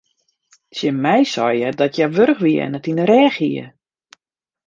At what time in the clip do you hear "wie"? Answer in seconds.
2.43-2.57